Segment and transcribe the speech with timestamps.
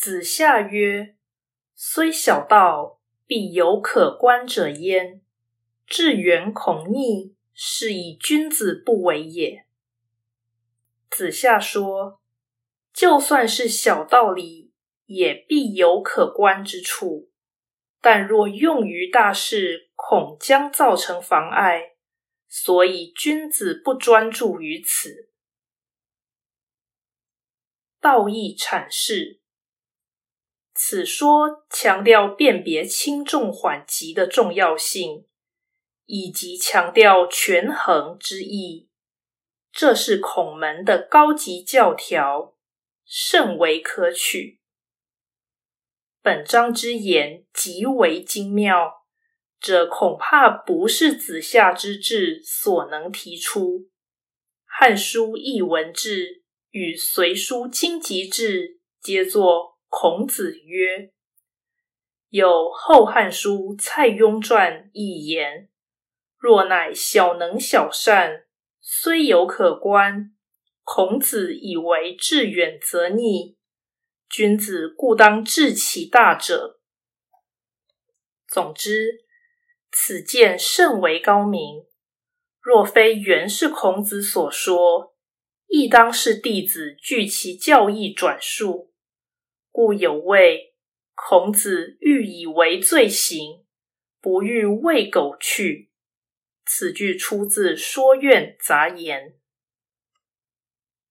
[0.00, 1.14] 子夏曰
[1.76, 5.20] ：“虽小道，必有可观者焉。
[5.86, 9.66] 志远恐逆，是以君子不为也。”
[11.10, 12.22] 子夏说
[12.94, 14.72] ：“就算是小道理，
[15.04, 17.28] 也必有可观之处。
[18.00, 21.96] 但若用于大事，恐将造成妨碍，
[22.48, 25.28] 所以君子不专注于此。”
[28.00, 29.39] 道义阐释，
[30.90, 35.24] 此说强调辨别轻重缓急的重要性，
[36.06, 38.90] 以及强调权衡之意。
[39.70, 42.56] 这是孔门的高级教条，
[43.04, 44.58] 甚为可取。
[46.20, 49.04] 本章之言极为精妙，
[49.60, 53.78] 这恐怕不是子夏之志所能提出。
[54.64, 56.26] 《汉书·艺文志》
[56.70, 58.62] 与《隋书·经籍志》
[59.00, 61.12] 皆作孔子曰
[62.30, 65.68] ：“有《后汉书·蔡邕传》一言
[66.38, 68.46] ：‘若乃小能小善。’”
[68.82, 70.34] 虽有可观，
[70.84, 73.58] 孔子以为志远则逆，
[74.28, 76.80] 君子固当志其大者。
[78.48, 79.26] 总之，
[79.92, 81.84] 此见甚为高明。
[82.60, 85.14] 若非原是孔子所说，
[85.66, 88.94] 亦当是弟子据其教义转述。
[89.70, 90.74] 故有谓
[91.14, 93.64] ：“孔子欲以为罪行，
[94.20, 95.90] 不欲为狗去。”
[96.66, 99.36] 此句出自《说苑》杂言。